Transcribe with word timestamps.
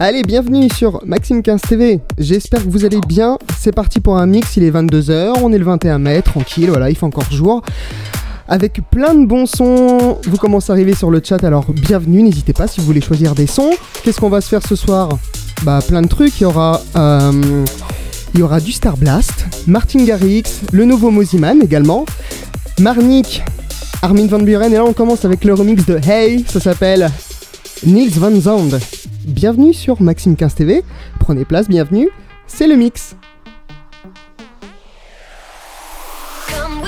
Allez, 0.00 0.22
bienvenue 0.22 0.68
sur 0.68 1.00
Maxime 1.06 1.40
15 1.40 1.60
TV. 1.62 2.00
J'espère 2.18 2.64
que 2.64 2.68
vous 2.68 2.84
allez 2.84 2.98
bien. 3.06 3.38
C'est 3.60 3.72
parti 3.72 4.00
pour 4.00 4.18
un 4.18 4.26
mix, 4.26 4.56
il 4.56 4.64
est 4.64 4.72
22h, 4.72 5.34
on 5.40 5.52
est 5.52 5.58
le 5.58 5.64
21 5.64 6.00
mai, 6.00 6.20
tranquille, 6.20 6.68
voilà, 6.68 6.90
il 6.90 6.96
fait 6.96 7.04
encore 7.04 7.30
jour. 7.30 7.62
Avec 8.48 8.80
plein 8.90 9.14
de 9.14 9.24
bons 9.24 9.46
sons, 9.46 10.18
vous 10.24 10.36
commencez 10.36 10.72
à 10.72 10.74
arriver 10.74 10.96
sur 10.96 11.12
le 11.12 11.22
chat, 11.24 11.44
alors 11.44 11.66
bienvenue, 11.70 12.24
n'hésitez 12.24 12.52
pas 12.52 12.66
si 12.66 12.80
vous 12.80 12.86
voulez 12.86 13.00
choisir 13.00 13.36
des 13.36 13.46
sons. 13.46 13.70
Qu'est-ce 14.02 14.18
qu'on 14.18 14.28
va 14.28 14.40
se 14.40 14.48
faire 14.48 14.66
ce 14.66 14.74
soir? 14.74 15.10
Bah 15.62 15.78
plein 15.86 16.02
de 16.02 16.08
trucs, 16.08 16.40
il 16.40 16.42
y 16.42 16.46
aura... 16.46 16.80
Euh, 16.96 17.64
il 18.34 18.40
y 18.40 18.42
aura 18.42 18.58
du 18.58 18.72
Star 18.72 18.96
Blast, 18.96 19.46
Martin 19.68 20.02
Garrix, 20.02 20.42
le 20.72 20.84
nouveau 20.86 21.12
Moziman 21.12 21.62
également, 21.62 22.04
Marnik, 22.80 23.44
Armin 24.02 24.26
van 24.26 24.40
Buren, 24.40 24.72
et 24.72 24.76
là 24.76 24.84
on 24.84 24.92
commence 24.92 25.24
avec 25.24 25.44
le 25.44 25.54
remix 25.54 25.86
de 25.86 26.00
Hey, 26.04 26.44
ça 26.48 26.58
s'appelle 26.58 27.08
Nils 27.82 28.18
van 28.18 28.40
Zand. 28.40 28.78
Bienvenue 29.26 29.74
sur 29.74 30.00
Maxime 30.00 30.36
15 30.36 30.54
TV, 30.54 30.84
prenez 31.20 31.44
place, 31.44 31.68
bienvenue, 31.68 32.08
c'est 32.46 32.66
le 32.66 32.76
mix. 32.76 33.16
Oh. 36.52 36.80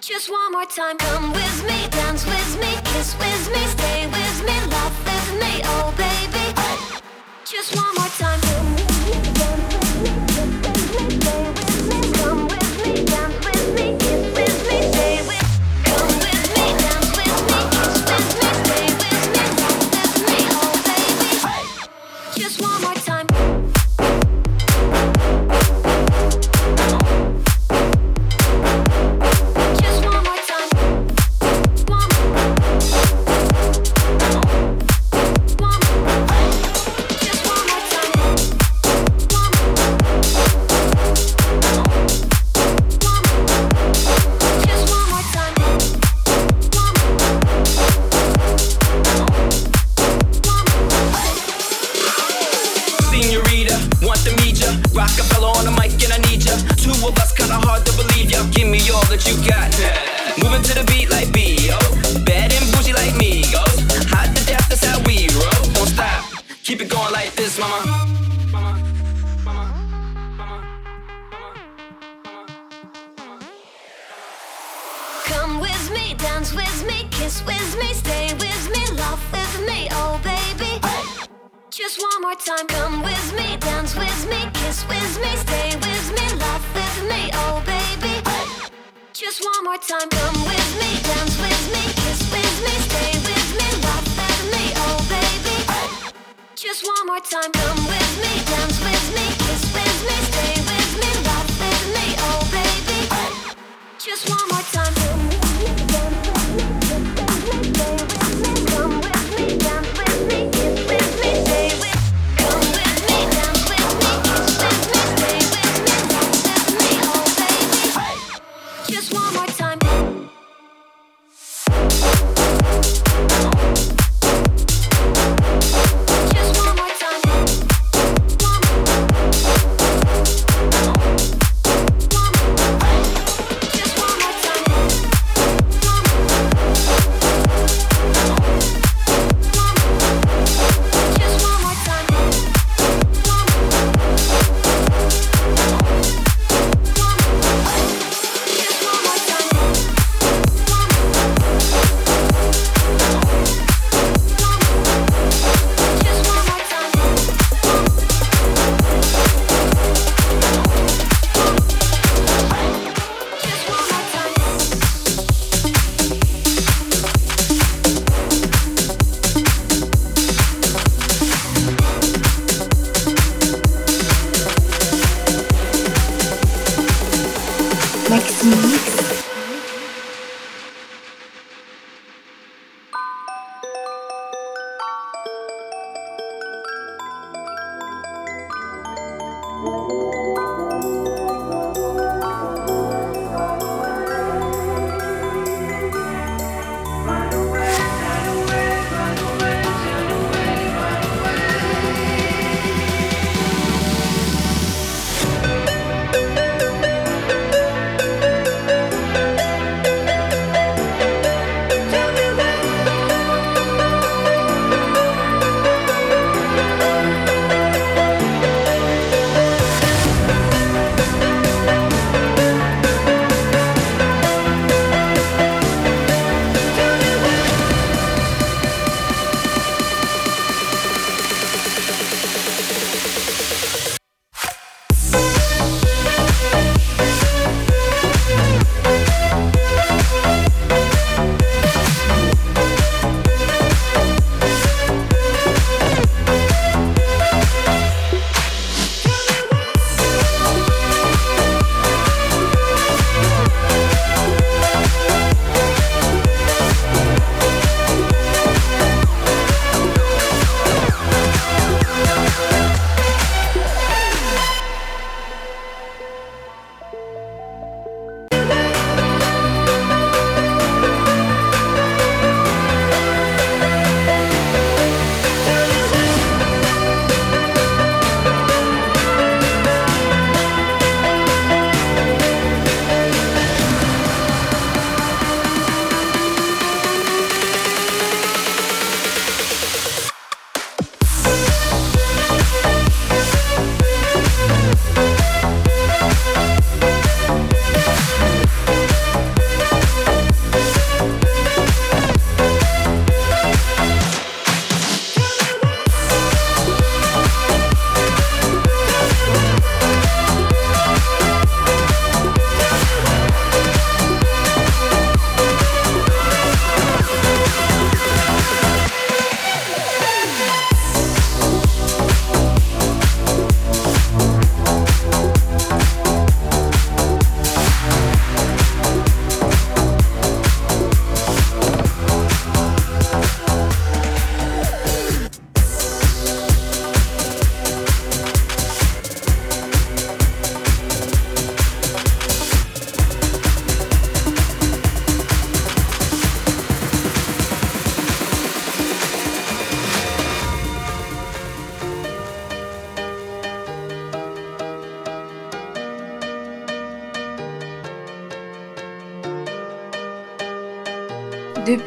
Just 0.00 0.30
one 0.30 0.52
more 0.52 0.66
time. 0.66 0.96
Come 0.98 1.32
with 1.32 1.64
me, 1.64 1.88
dance 1.90 2.26
with 2.26 2.60
me, 2.60 2.74
kiss 2.84 3.16
with 3.18 3.50
me, 3.54 3.66
stay 3.68 4.06
with 4.06 4.44
me, 4.44 4.54
laugh 4.70 4.92
with 5.04 5.40
me, 5.40 5.62
oh 5.64 5.92
baby. 5.96 6.54
Just 7.44 7.74
one 7.74 7.94
more 7.96 8.08
time. 8.18 8.91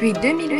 Depuis 0.06 0.22
2008, 0.22 0.55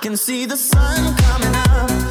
can 0.00 0.16
see 0.16 0.46
the 0.46 0.56
sun 0.56 1.14
coming 1.16 1.54
up, 1.54 2.09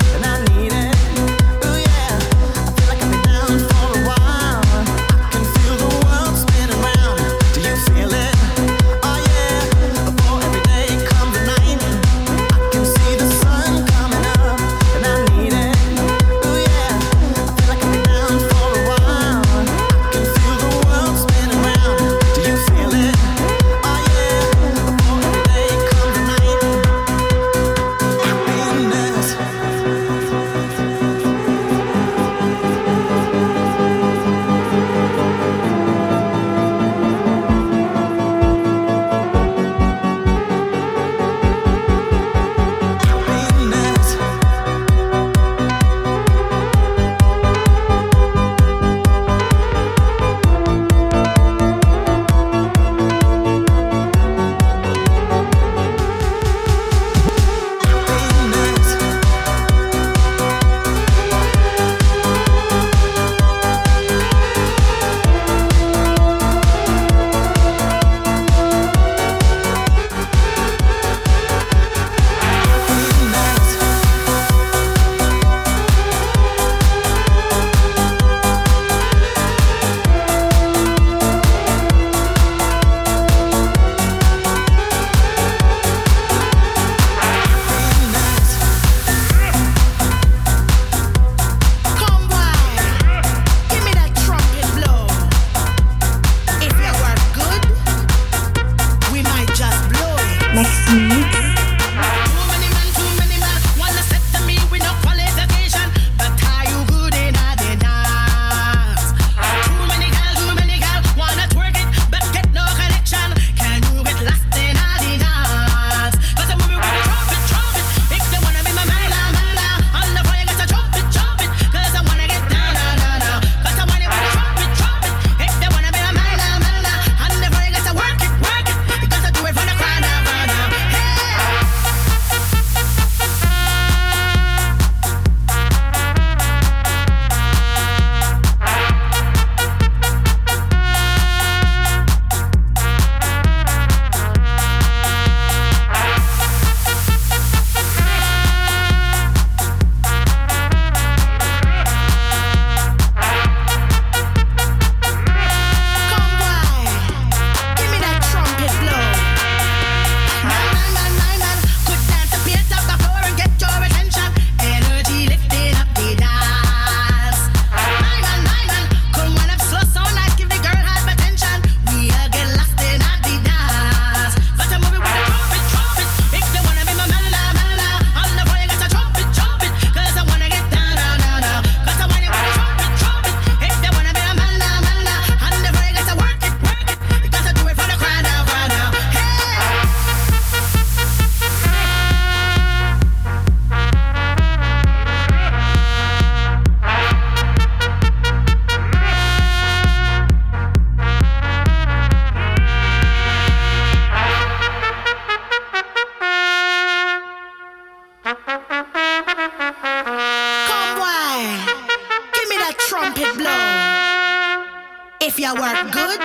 good, 216.18 216.20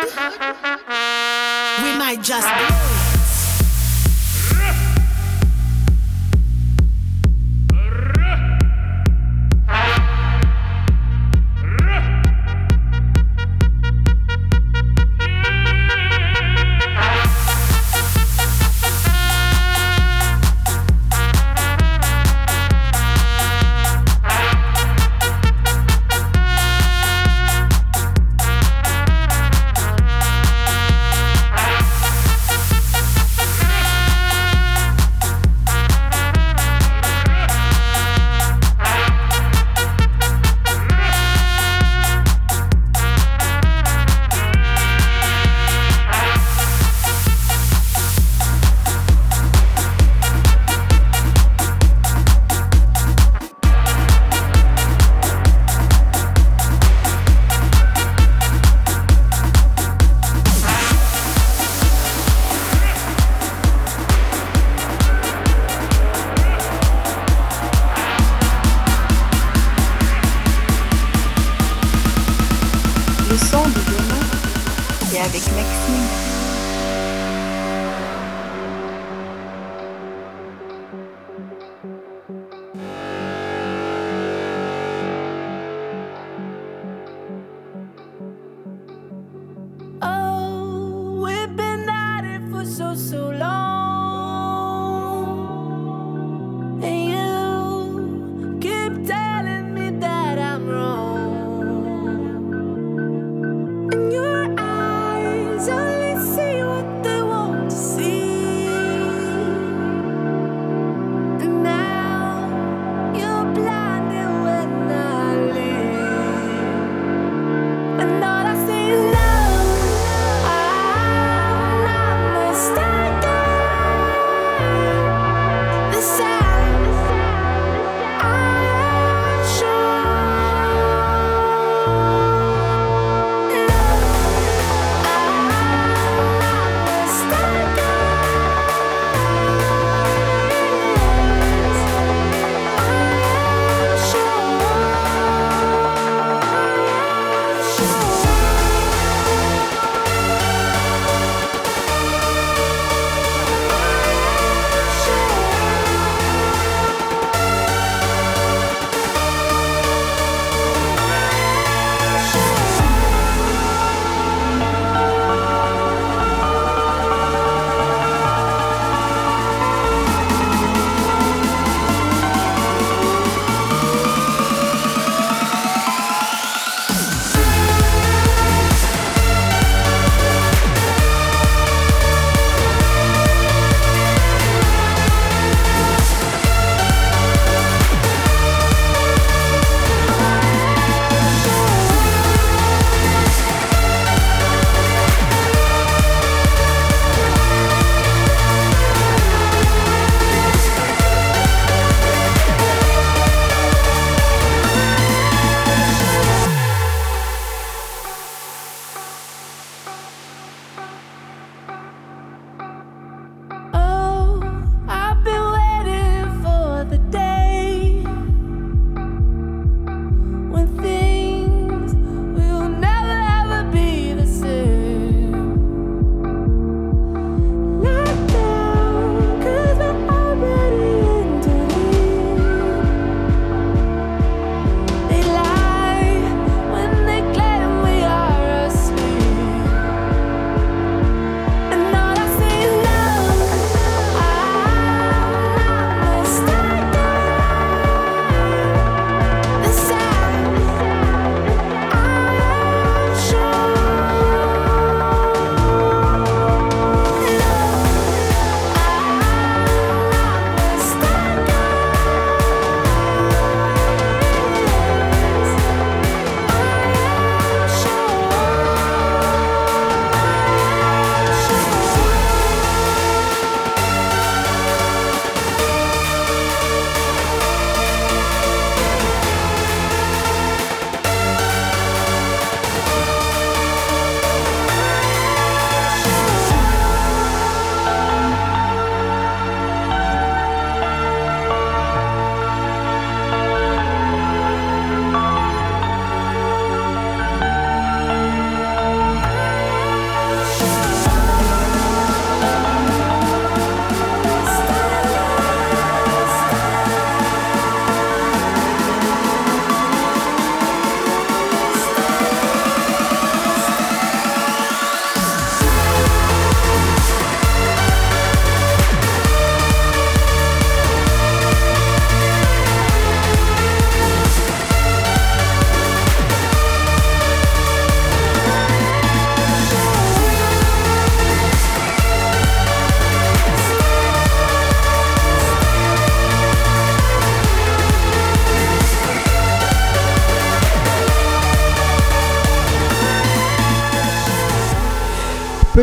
we 1.83 1.99
might 1.99 2.23
just. 2.23 2.49
Le 2.49 2.94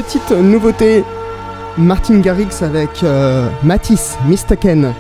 Petite 0.03 0.31
nouveauté, 0.31 1.03
Martin 1.77 2.21
Garrix 2.21 2.63
avec 2.63 3.03
euh, 3.03 3.47
Matisse 3.61 4.17
Mistaken. 4.25 4.95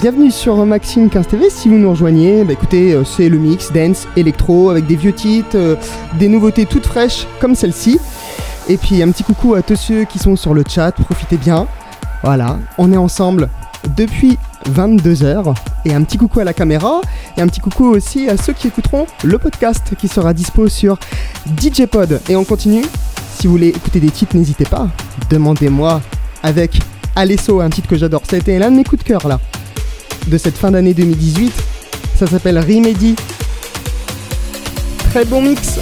Bienvenue 0.00 0.32
sur 0.32 0.66
Maxime 0.66 1.08
15 1.08 1.28
TV. 1.28 1.50
Si 1.50 1.68
vous 1.68 1.78
nous 1.78 1.90
rejoignez, 1.90 2.42
bah 2.42 2.54
écoutez, 2.54 2.92
euh, 2.92 3.04
c'est 3.04 3.28
le 3.28 3.38
mix 3.38 3.70
dance, 3.70 4.08
électro 4.16 4.70
avec 4.70 4.88
des 4.88 4.96
vieux 4.96 5.12
titres, 5.12 5.54
euh, 5.54 5.76
des 6.18 6.26
nouveautés 6.26 6.66
toutes 6.66 6.86
fraîches 6.86 7.28
comme 7.40 7.54
celle-ci. 7.54 8.00
Et 8.68 8.76
puis 8.76 9.00
un 9.04 9.12
petit 9.12 9.22
coucou 9.22 9.54
à 9.54 9.62
tous 9.62 9.76
ceux 9.76 10.02
qui 10.02 10.18
sont 10.18 10.34
sur 10.34 10.52
le 10.52 10.64
chat, 10.68 10.90
profitez 10.90 11.36
bien. 11.36 11.68
Voilà, 12.24 12.58
on 12.76 12.92
est 12.92 12.96
ensemble 12.96 13.50
depuis 13.96 14.36
22h. 14.68 15.54
Et 15.84 15.94
un 15.94 16.02
petit 16.02 16.18
coucou 16.18 16.40
à 16.40 16.44
la 16.44 16.54
caméra. 16.54 17.00
Et 17.36 17.40
un 17.40 17.46
petit 17.46 17.60
coucou 17.60 17.84
aussi 17.84 18.28
à 18.28 18.36
ceux 18.36 18.52
qui 18.52 18.66
écouteront 18.66 19.06
le 19.22 19.38
podcast 19.38 19.94
qui 19.96 20.08
sera 20.08 20.34
dispo 20.34 20.68
sur 20.68 20.98
DJ 21.56 21.86
Pod. 21.86 22.20
Et 22.28 22.34
on 22.34 22.42
continue. 22.42 22.82
Si 23.40 23.46
vous 23.46 23.54
voulez 23.54 23.68
écouter 23.68 24.00
des 24.00 24.10
titres, 24.10 24.36
n'hésitez 24.36 24.66
pas. 24.66 24.88
Demandez-moi 25.30 26.02
avec 26.42 26.78
Alesso, 27.16 27.62
un 27.62 27.70
titre 27.70 27.88
que 27.88 27.96
j'adore. 27.96 28.22
Été 28.30 28.58
l'un 28.58 28.70
de 28.70 28.76
mes 28.76 28.84
coups 28.84 29.02
de 29.02 29.08
cœur 29.08 29.26
là. 29.26 29.40
De 30.26 30.36
cette 30.36 30.58
fin 30.58 30.70
d'année 30.70 30.92
2018. 30.92 31.50
Ça 32.18 32.26
s'appelle 32.26 32.58
Remedy. 32.58 33.16
Très 35.10 35.24
bon 35.24 35.40
mix. 35.40 35.78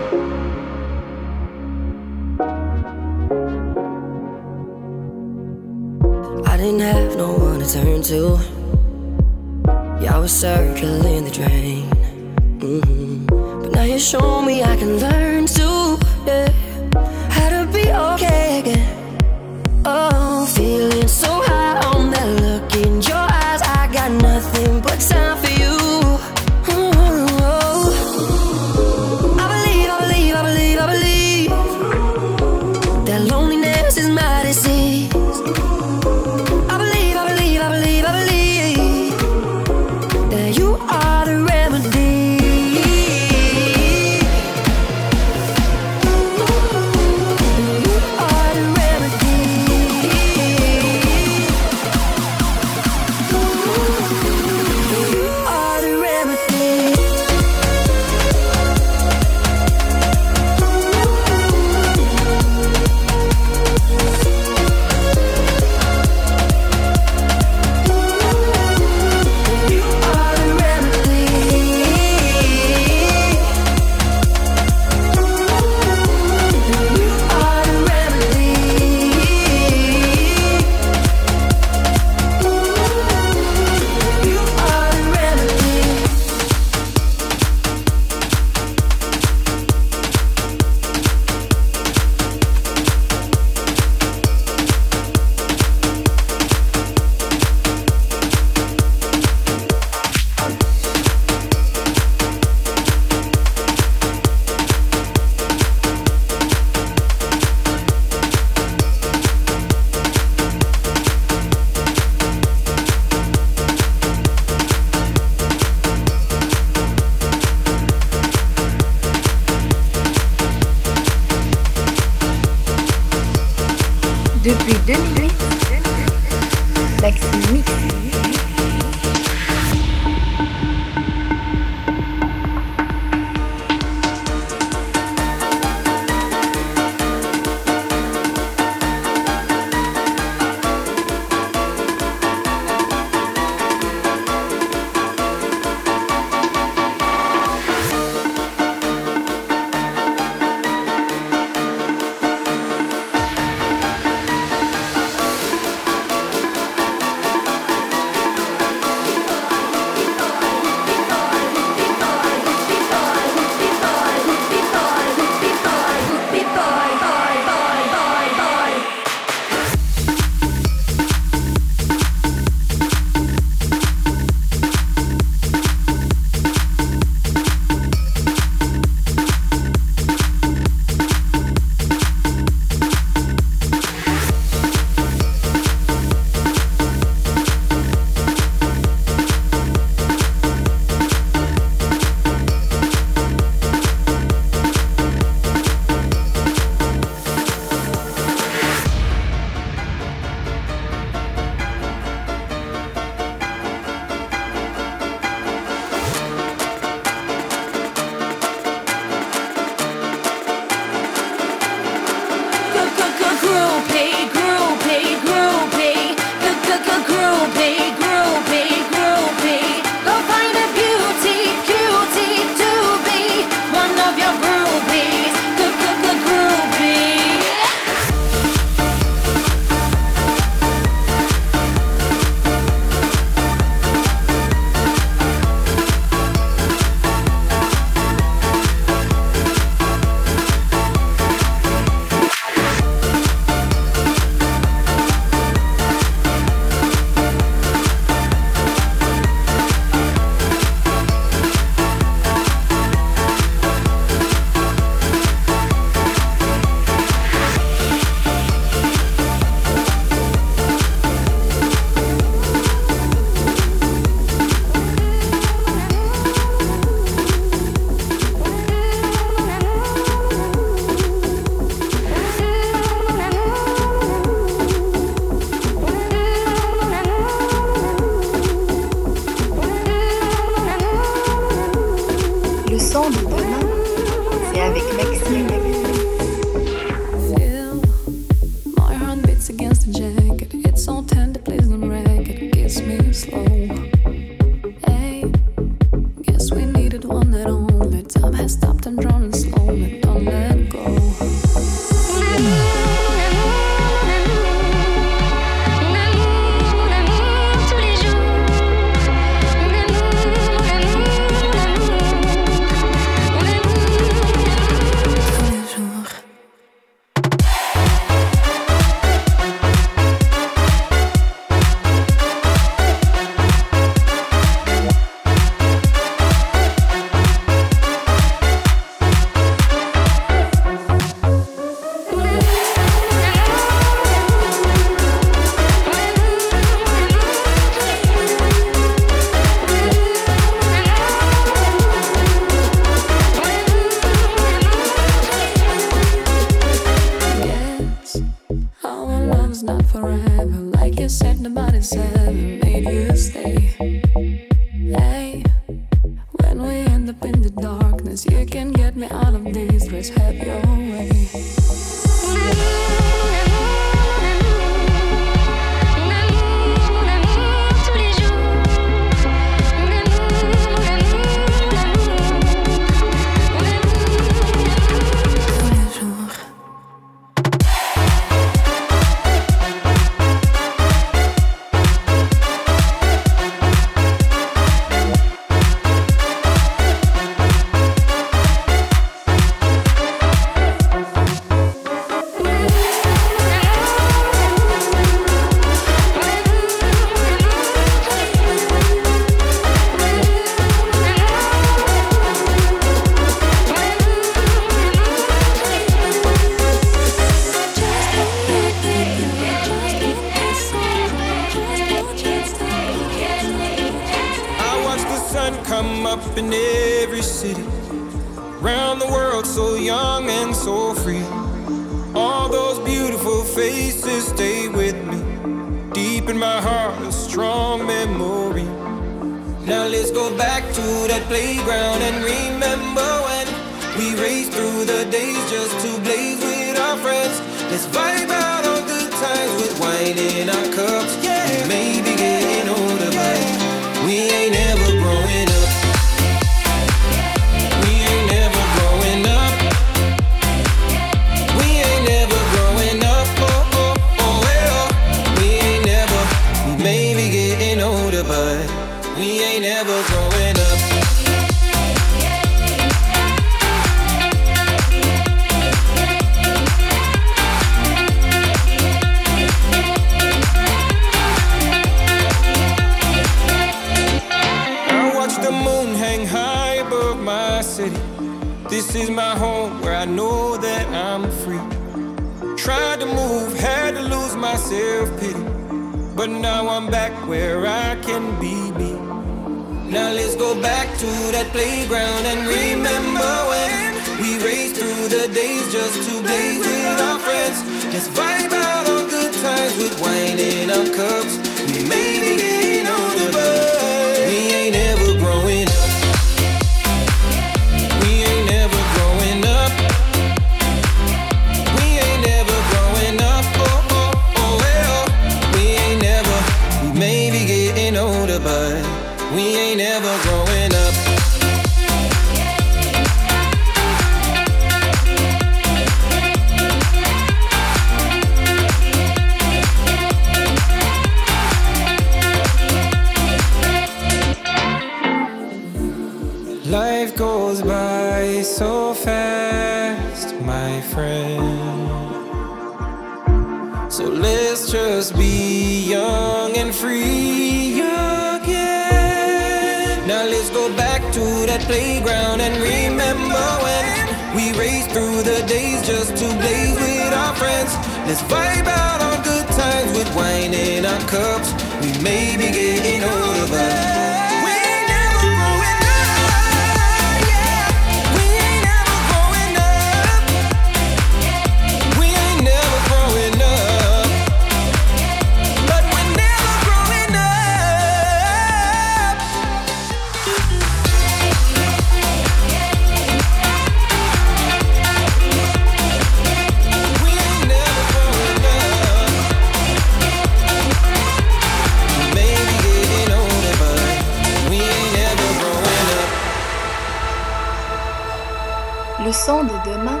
Le 599.04 599.12
son 599.12 599.44
de 599.44 599.52
demain, 599.66 600.00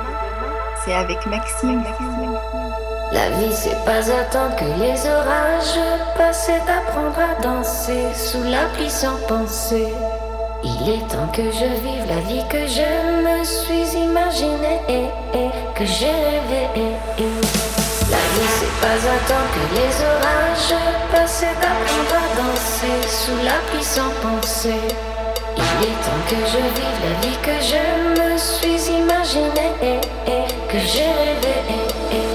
c'est 0.82 0.94
avec 0.94 1.26
Maxime. 1.26 1.84
La 3.12 3.28
vie, 3.30 3.52
c'est 3.52 3.84
pas 3.84 3.98
attendre 3.98 4.56
que 4.56 4.64
les 4.80 5.08
orages 5.08 5.78
passent, 6.16 6.46
c'est 6.46 6.70
apprendre 6.70 7.18
à 7.20 7.40
danser 7.42 8.06
sous 8.14 8.42
la 8.44 8.64
pluie 8.74 8.88
sans 8.88 9.16
penser. 9.28 9.88
Il 10.64 10.88
est 10.88 11.08
temps 11.08 11.28
que 11.32 11.42
je 11.42 11.66
vive 11.82 12.06
la 12.08 12.20
vie 12.22 12.42
que 12.48 12.66
je 12.66 12.88
me 13.22 13.44
suis 13.44 13.98
imaginée 13.98 14.80
et, 14.88 15.50
que 15.74 15.84
j'ai 15.84 16.06
rêvé. 16.06 16.96
La 18.10 18.16
vie, 18.16 18.50
c'est 18.58 18.80
pas 18.80 18.96
attendre 18.96 19.50
que 19.52 19.74
les 19.74 19.92
orages 20.04 20.82
passent, 21.12 21.40
c'est 21.40 21.46
apprendre 21.46 22.14
à 22.14 22.36
danser 22.36 23.08
sous 23.08 23.44
la 23.44 23.58
pluie 23.70 23.84
sans 23.84 24.10
penser. 24.22 24.80
Il 25.78 25.88
est 25.88 25.92
temps 26.04 26.22
que 26.28 26.36
je 26.36 26.58
vive 26.76 26.98
la 27.04 27.12
vie 27.20 27.36
que 27.42 27.56
je 27.60 27.82
me 28.18 28.38
suis 28.38 28.92
imaginée 28.92 30.00
que 30.68 30.78
j'ai 30.78 31.04
rêvé. 31.04 32.25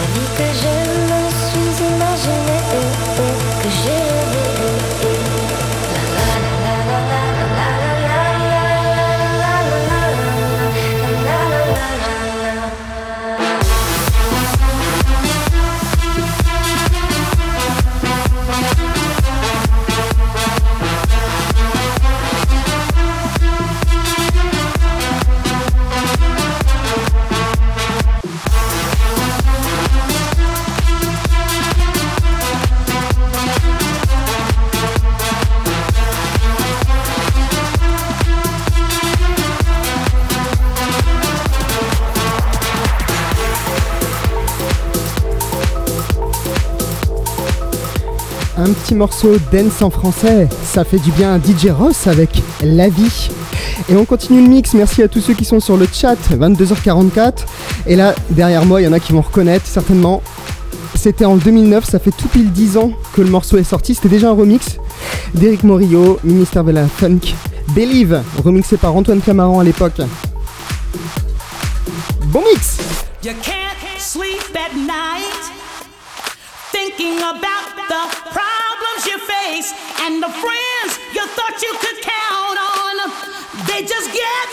nunca 0.00 0.54
já 0.54 0.75
petit 48.86 48.94
morceau 48.94 49.36
dance 49.50 49.82
en 49.82 49.90
français, 49.90 50.48
ça 50.62 50.84
fait 50.84 51.00
du 51.00 51.10
bien 51.10 51.34
à 51.34 51.38
DJ 51.38 51.70
Ross 51.76 52.06
avec 52.06 52.30
La 52.62 52.88
vie. 52.88 53.30
Et 53.88 53.96
on 53.96 54.04
continue 54.04 54.40
le 54.40 54.48
mix, 54.48 54.74
merci 54.74 55.02
à 55.02 55.08
tous 55.08 55.20
ceux 55.20 55.34
qui 55.34 55.44
sont 55.44 55.58
sur 55.58 55.76
le 55.76 55.88
chat, 55.92 56.14
22h44. 56.30 57.32
Et 57.88 57.96
là, 57.96 58.14
derrière 58.30 58.64
moi, 58.64 58.80
il 58.80 58.84
y 58.84 58.86
en 58.86 58.92
a 58.92 59.00
qui 59.00 59.12
vont 59.12 59.22
reconnaître 59.22 59.66
certainement. 59.66 60.22
C'était 60.94 61.24
en 61.24 61.34
2009, 61.34 61.84
ça 61.84 61.98
fait 61.98 62.12
tout 62.12 62.28
pile 62.28 62.52
10 62.52 62.76
ans 62.76 62.92
que 63.12 63.22
le 63.22 63.28
morceau 63.28 63.56
est 63.56 63.64
sorti. 63.64 63.92
C'était 63.96 64.08
déjà 64.08 64.30
un 64.30 64.34
remix 64.34 64.78
d'Eric 65.34 65.64
Morillo, 65.64 66.20
ministère 66.22 66.62
de 66.62 66.70
la 66.70 66.86
Funk. 66.86 67.34
Believe, 67.74 68.22
remixé 68.44 68.76
par 68.76 68.94
Antoine 68.94 69.20
Camaran 69.20 69.58
à 69.58 69.64
l'époque. 69.64 70.00
Bon 72.26 72.42
mix 72.52 72.78
You 73.24 73.32
can't 73.42 73.98
sleep 73.98 74.54
at 74.54 74.76
night 74.76 75.50
thinking 76.70 77.18
about 77.18 77.66
and 79.46 80.20
the 80.20 80.28
friends 80.42 80.90
you 81.14 81.24
thought 81.38 81.56
you 81.62 81.72
could 81.78 81.98
count 82.02 82.58
on. 82.58 82.94
They 83.68 83.86
just 83.86 84.10
get 84.12 84.48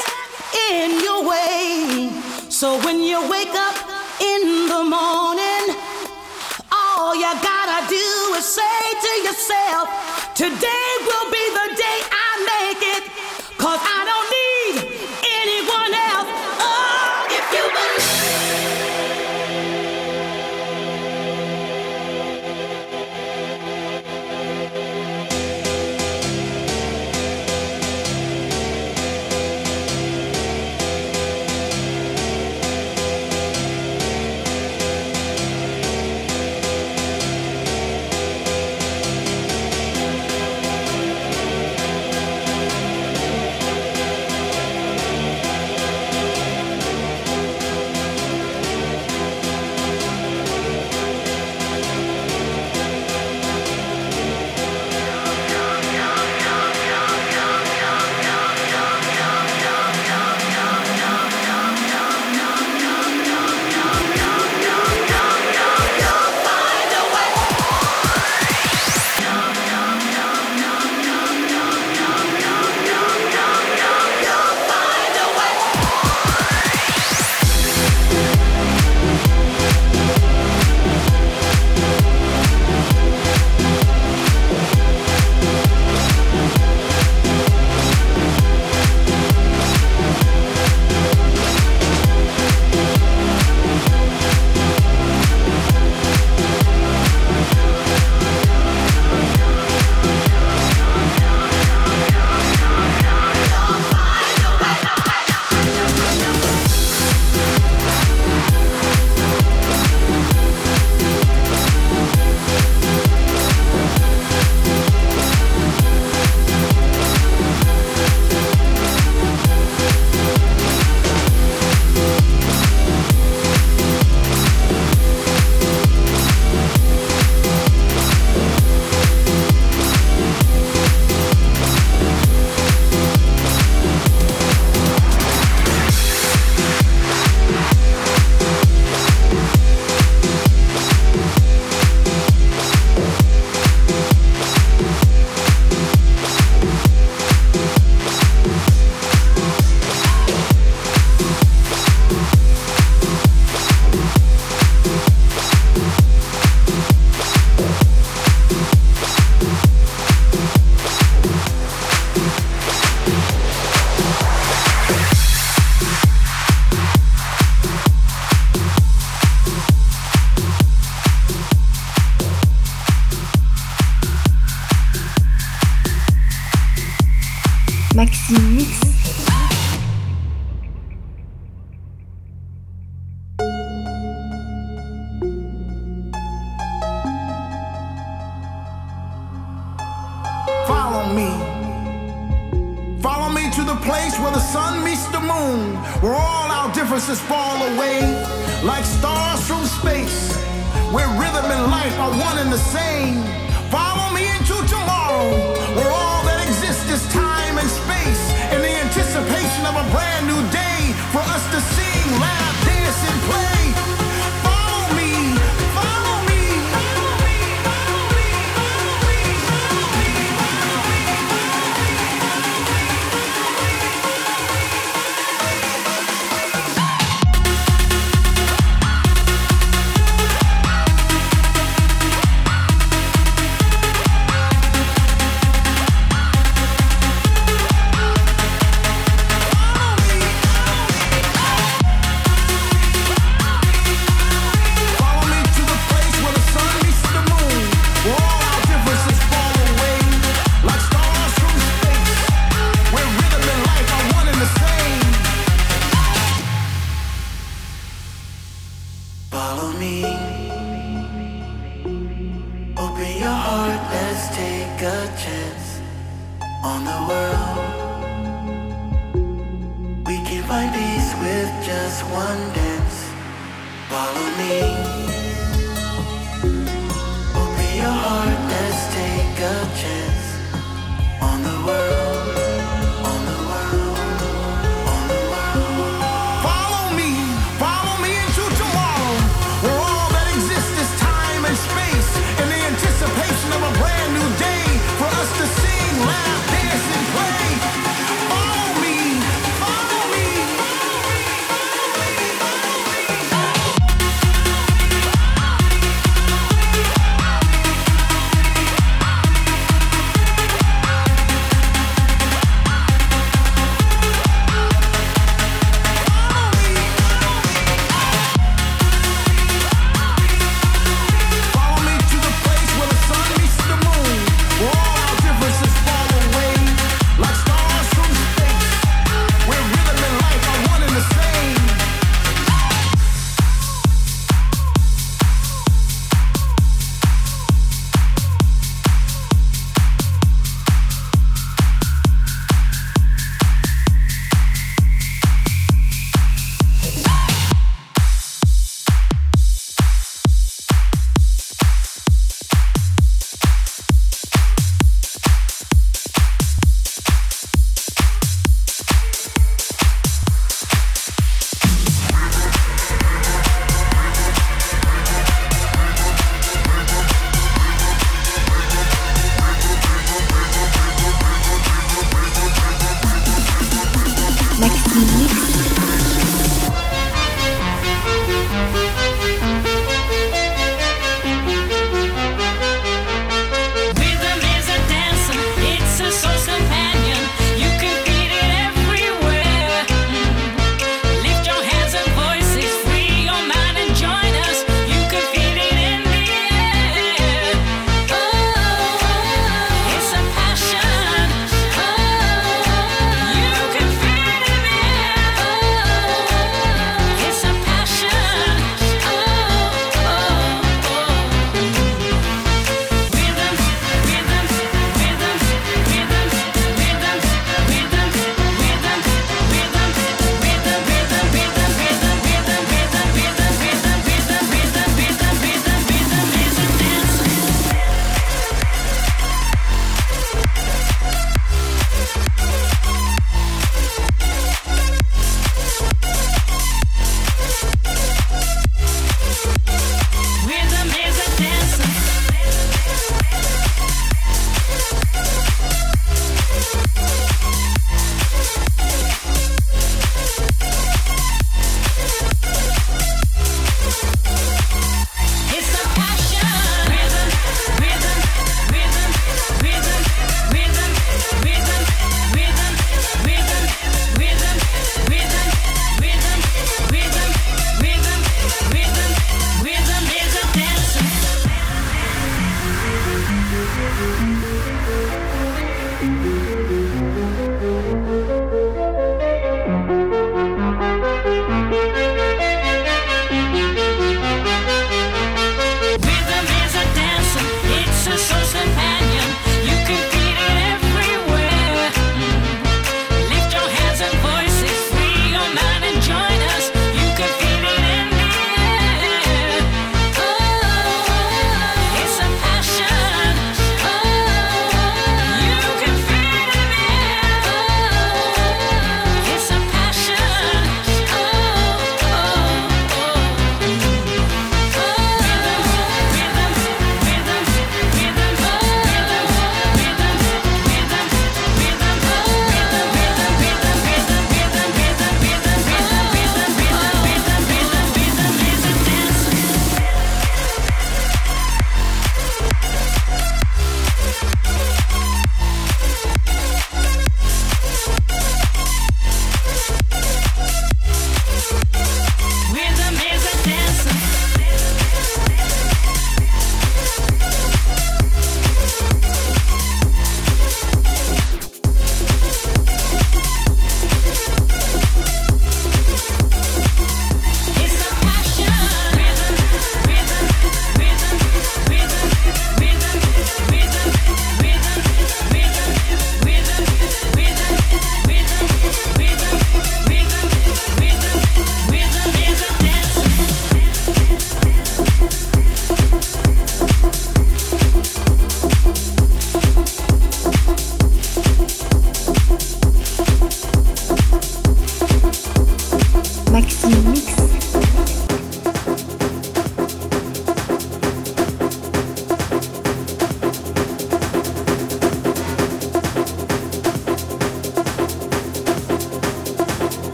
in 0.69 1.01
your 1.01 1.27
way. 1.27 2.11
So 2.49 2.77
when 2.85 3.01
you 3.01 3.17
wake 3.27 3.55
up 3.55 3.75
in 4.21 4.67
the 4.69 4.83
morning, 4.83 5.65
all 6.71 7.15
you 7.15 7.31
gotta 7.41 7.89
do 7.89 8.35
is 8.37 8.45
say 8.45 8.79
to 9.01 9.11
yourself, 9.25 9.89
Today 10.35 10.82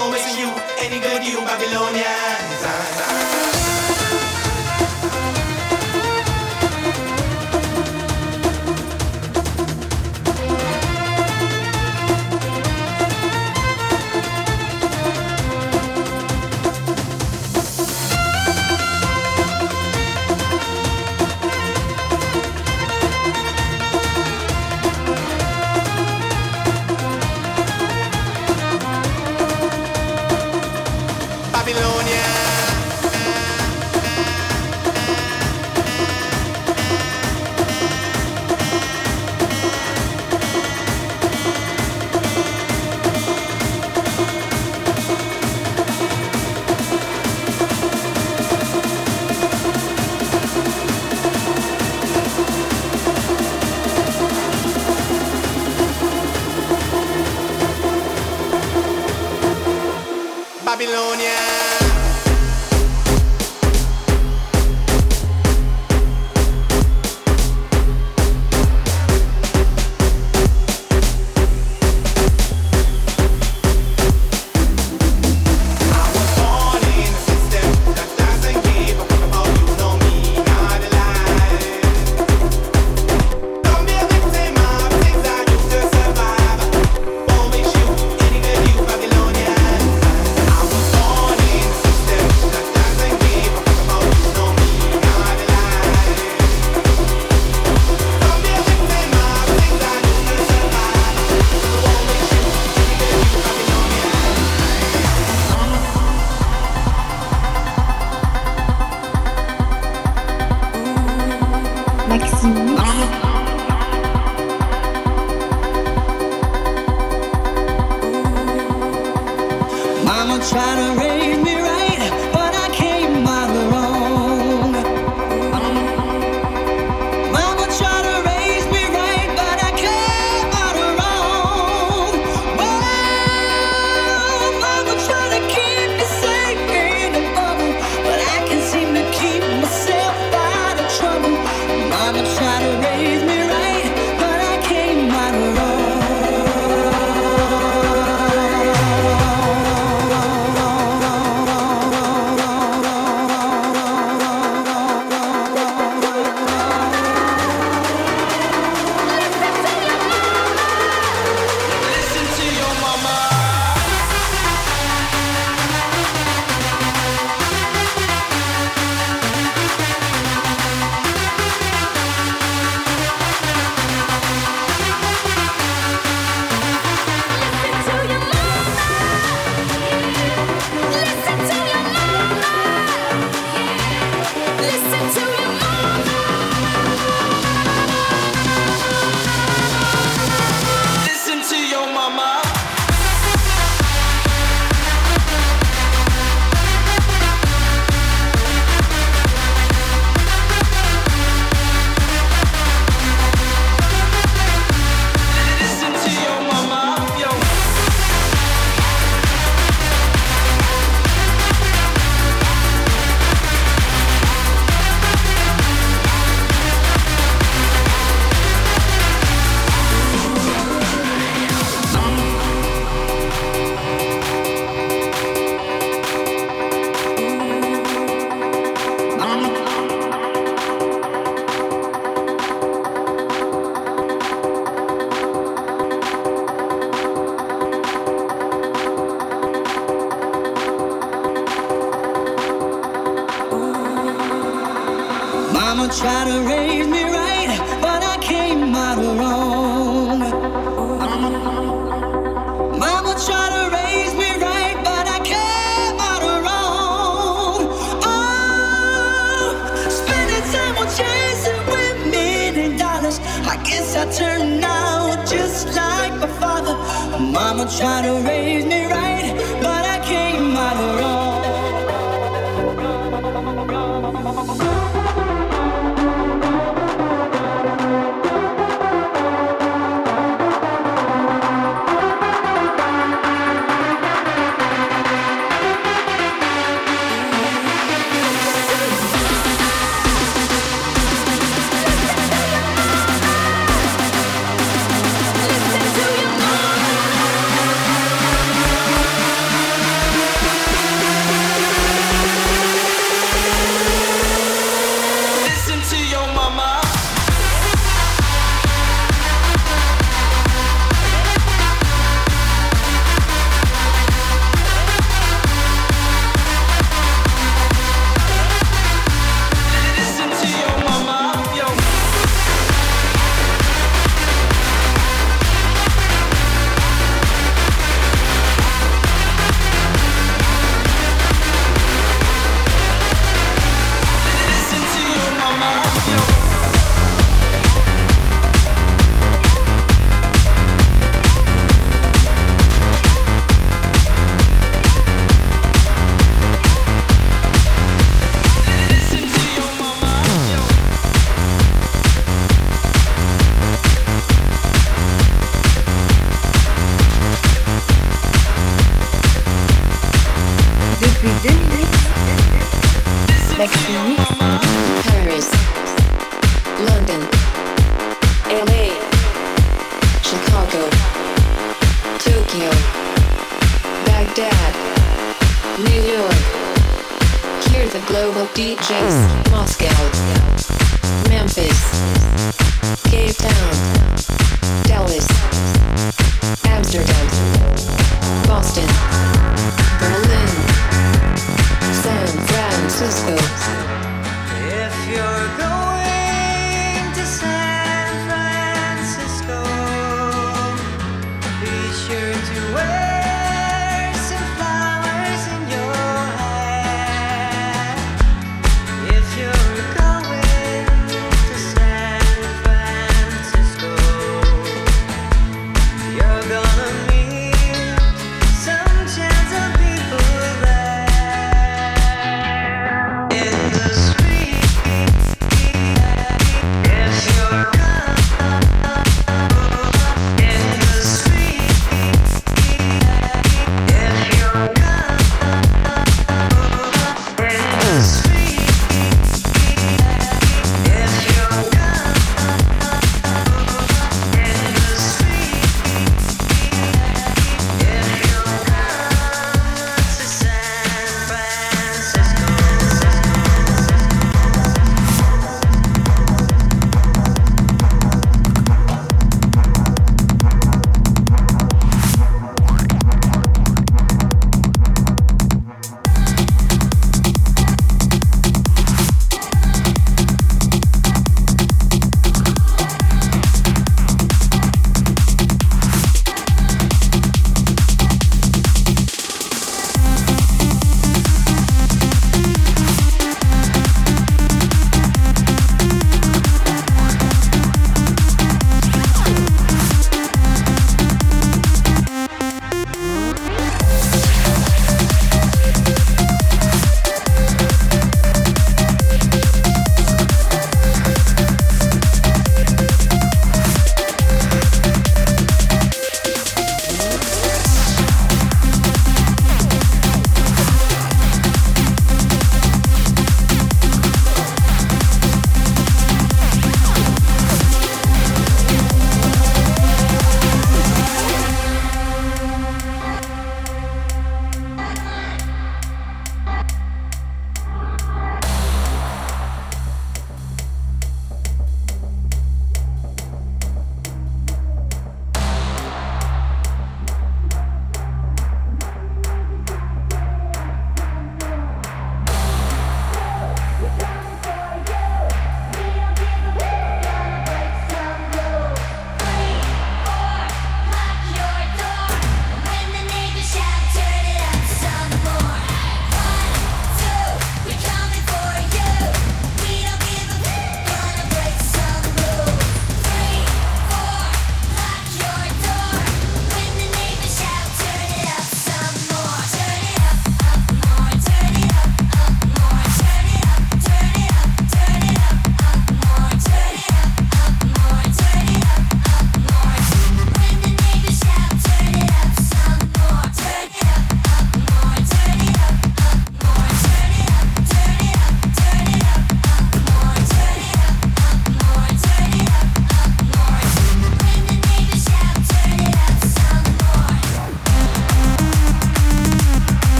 home, 0.00 0.12
missing 0.12 0.38
you, 0.40 0.50
any 0.78 0.98
good 0.98 1.24
you, 1.24 1.38
Babylonian. 1.44 3.39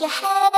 Your 0.00 0.08
head 0.08 0.53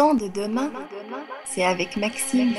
de 0.00 0.28
demain, 0.28 0.70
c'est 1.44 1.62
avec 1.64 1.96
Maxime. 1.96 2.54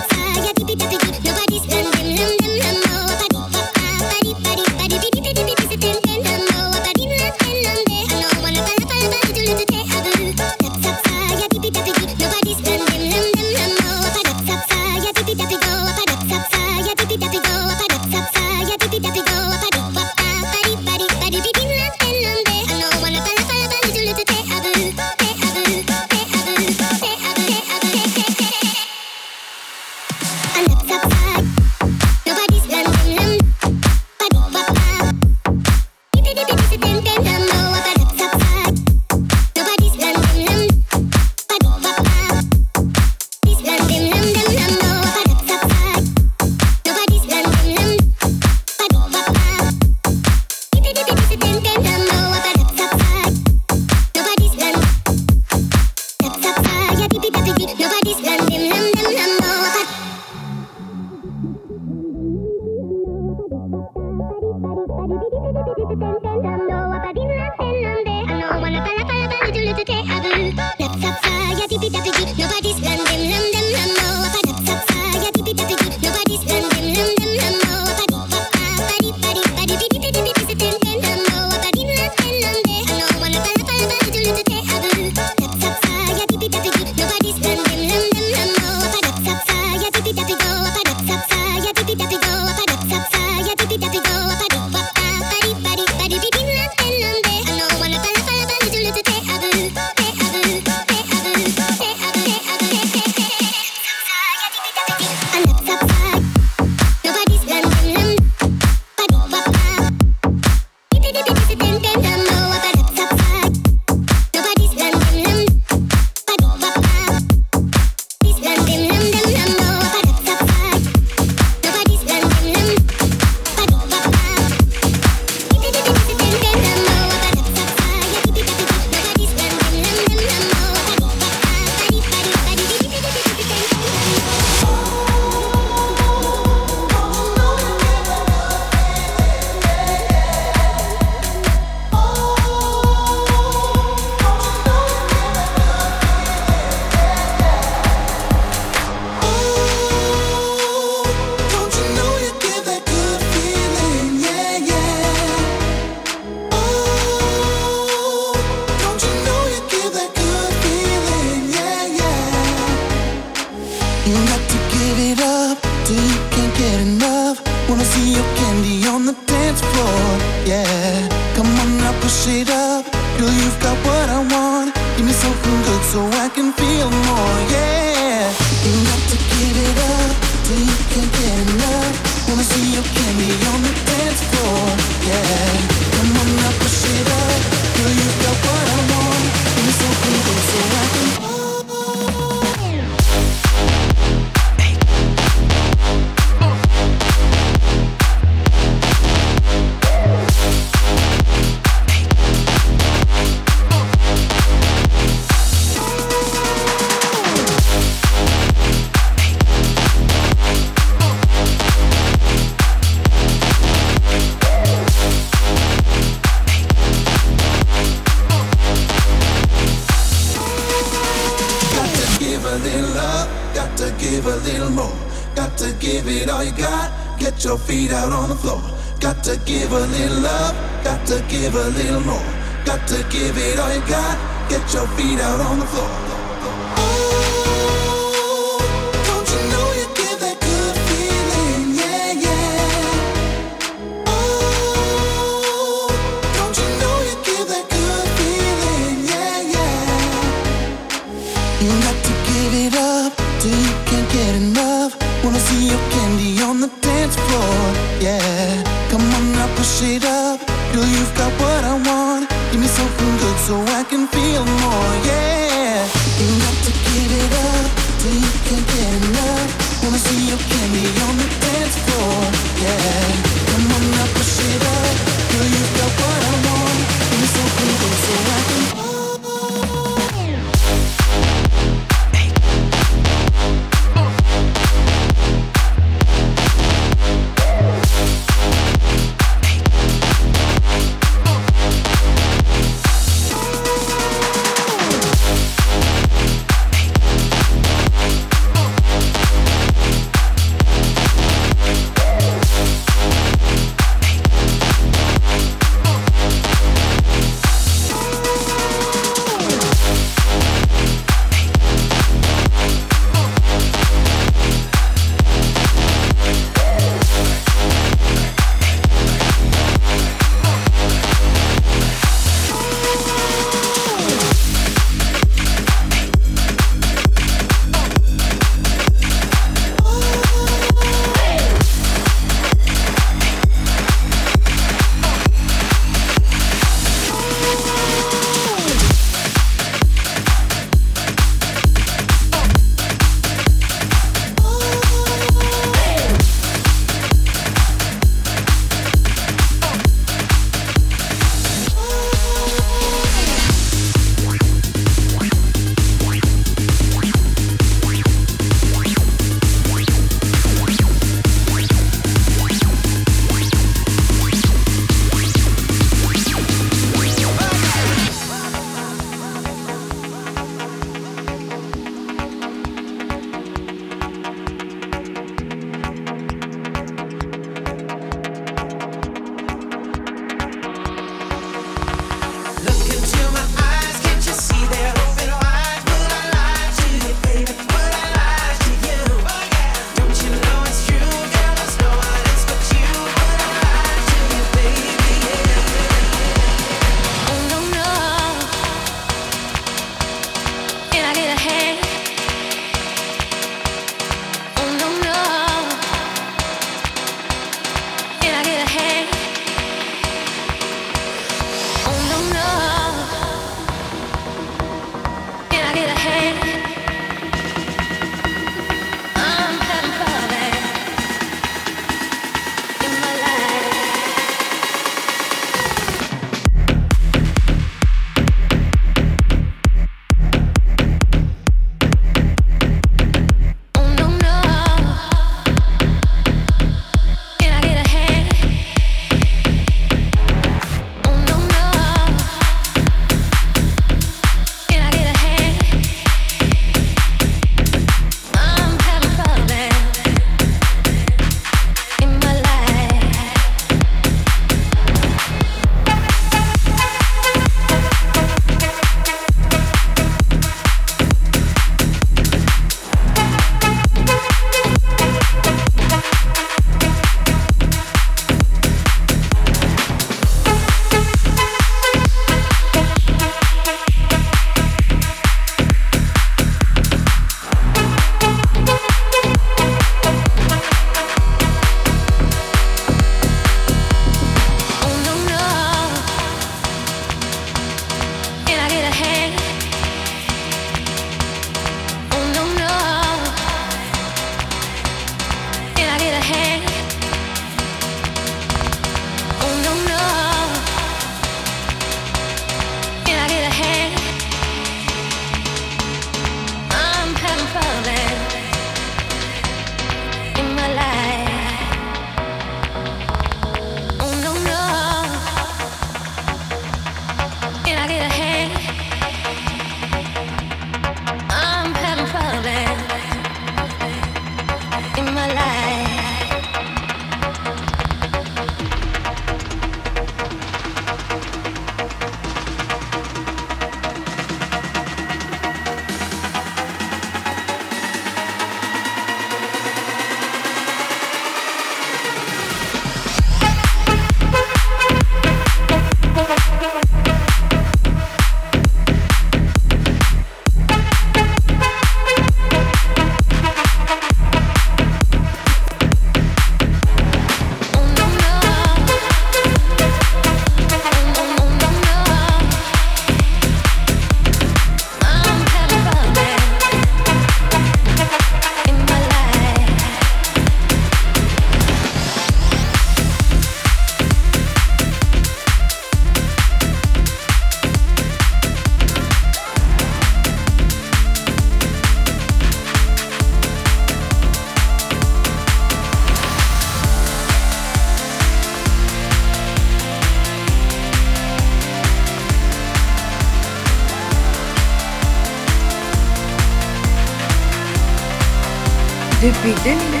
Bildin 599.44 599.76
mi? 599.92 600.00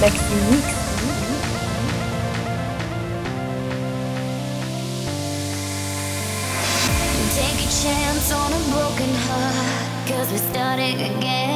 Maximix. 0.00 0.66
Take 7.34 7.58
a 7.58 7.70
chance 7.82 8.32
on 8.32 8.52
a 8.52 8.62
broken 8.70 9.12
heart, 9.26 10.08
cause 10.08 10.30
we're 10.30 10.38
starting 10.52 11.16
again. 11.16 11.55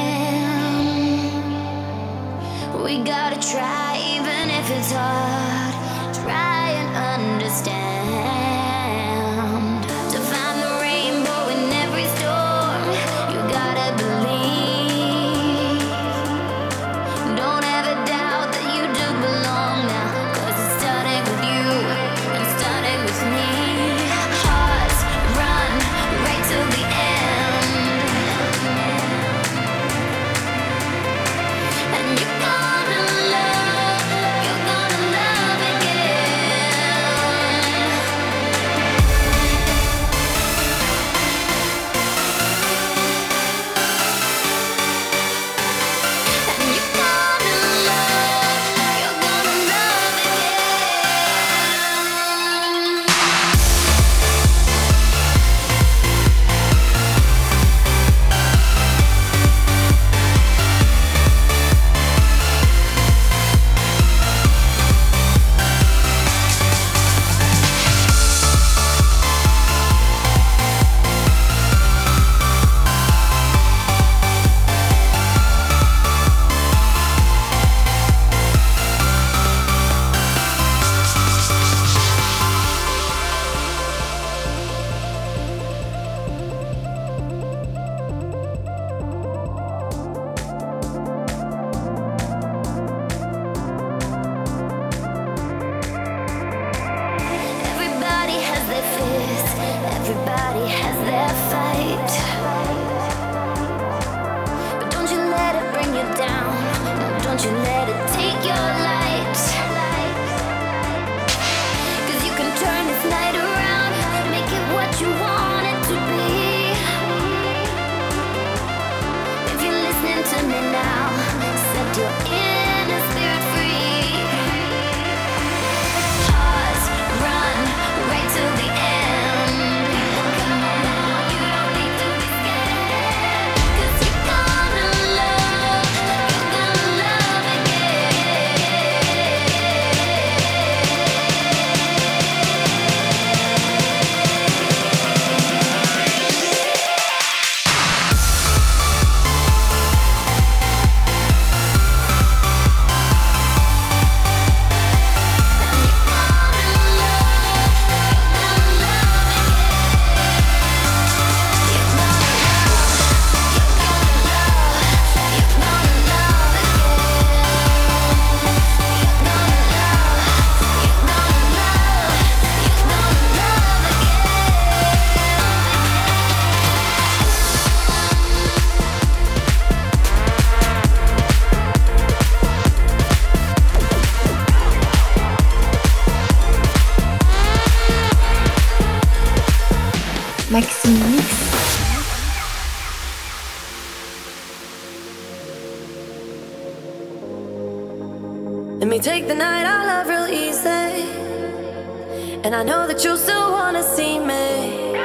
I 202.61 202.63
know 202.63 202.85
that 202.85 203.03
you 203.03 203.17
still 203.17 203.51
wanna 203.51 203.81
see 203.81 204.19
me 204.19 204.95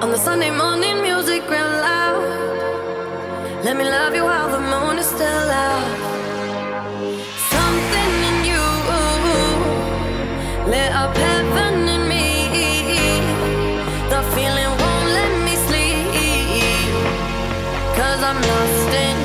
on 0.00 0.12
the 0.12 0.16
Sunday 0.16 0.52
morning 0.52 1.02
music 1.02 1.42
real 1.50 1.72
loud. 1.88 2.22
Let 3.64 3.76
me 3.76 3.82
love 3.82 4.14
you 4.14 4.22
while 4.22 4.48
the 4.48 4.60
moon 4.60 4.96
is 4.98 5.06
still 5.06 5.48
out. 5.66 5.88
Something 7.54 8.12
in 8.28 8.36
you 8.50 8.66
lit 10.70 10.92
up 10.92 11.16
heaven 11.16 11.88
in 11.88 12.02
me. 12.08 12.24
The 14.12 14.22
feeling 14.34 14.72
won't 14.82 15.08
let 15.18 15.32
me 15.46 15.54
sleep, 15.66 16.06
cause 17.98 18.20
I'm 18.22 18.40
lost 18.52 18.92
in 19.06 19.23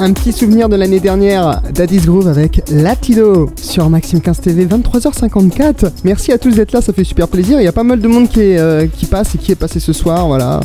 Un 0.00 0.12
petit 0.12 0.32
souvenir 0.32 0.68
de 0.68 0.74
l'année 0.74 0.98
dernière, 0.98 1.62
Daddy's 1.72 2.06
Groove 2.06 2.26
avec 2.26 2.68
Latido 2.68 3.48
sur 3.56 3.88
Maxime 3.88 4.20
15 4.20 4.40
TV, 4.40 4.66
23h54. 4.66 5.90
Merci 6.02 6.32
à 6.32 6.38
tous 6.38 6.56
d'être 6.56 6.72
là, 6.72 6.80
ça 6.80 6.92
fait 6.92 7.04
super 7.04 7.28
plaisir. 7.28 7.60
Il 7.60 7.64
y 7.64 7.68
a 7.68 7.72
pas 7.72 7.84
mal 7.84 8.00
de 8.00 8.08
monde 8.08 8.28
qui, 8.28 8.40
euh, 8.40 8.86
passe 9.08 9.36
et 9.36 9.38
qui 9.38 9.52
est 9.52 9.56
passé 9.56 9.78
ce 9.78 9.92
soir, 9.92 10.26
voilà. 10.26 10.60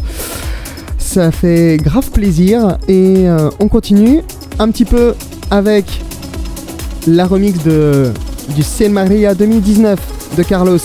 Ça 0.98 1.32
fait 1.32 1.78
grave 1.78 2.10
plaisir 2.10 2.80
et 2.88 3.30
euh, 3.30 3.52
on 3.60 3.68
continue 3.68 4.22
un 4.58 4.72
petit 4.72 4.86
peu 4.86 5.14
avec 5.52 5.86
la 7.06 7.28
remix 7.28 7.64
de, 7.64 8.12
du 8.56 8.64
C 8.64 8.90
Maria 8.90 9.36
2019 9.36 10.00
de 10.38 10.44
Carlos. 10.44 10.80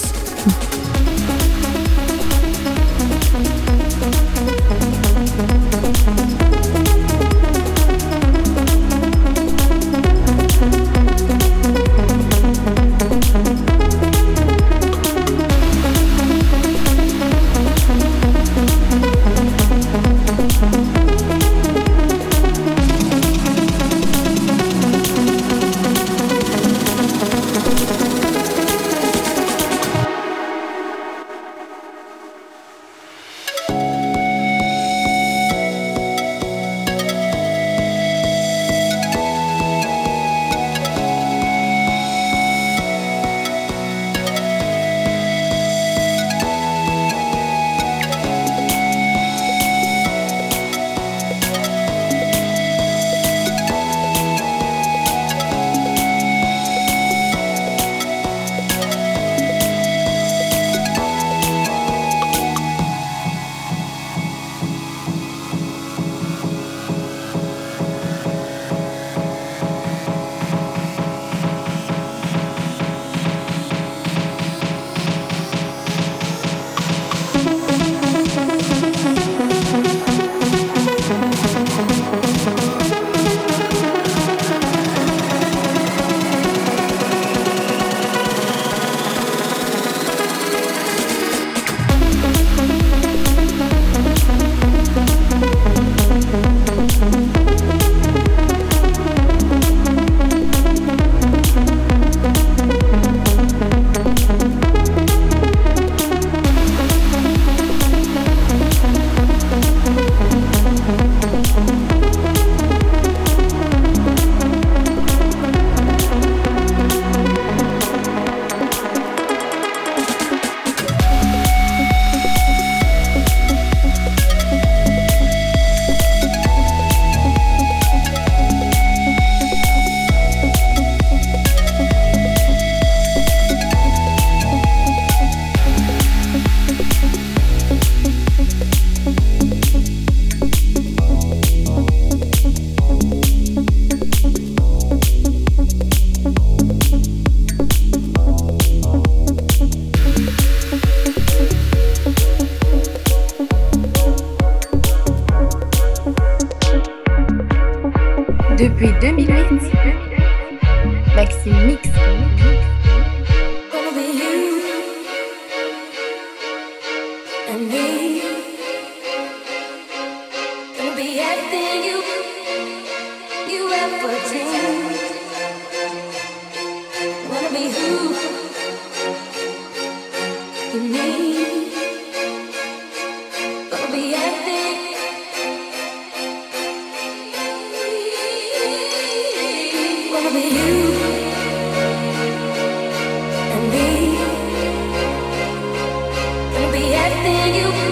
Everything 197.27 197.55
you 197.55 197.84